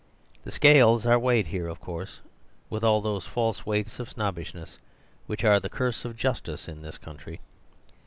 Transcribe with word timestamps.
The 0.45 0.51
scales 0.51 1.05
are 1.05 1.19
weighted 1.19 1.51
here, 1.51 1.67
of 1.67 1.79
course, 1.79 2.21
with 2.71 2.83
all 2.83 3.01
those 3.01 3.27
false 3.27 3.67
weights 3.67 3.99
of 3.99 4.09
snobbishness 4.09 4.79
which 5.27 5.43
are 5.43 5.59
the 5.59 5.69
curse 5.69 6.05
of 6.05 6.17
justice 6.17 6.67
in 6.67 6.81
this 6.81 6.97
country. 6.97 7.39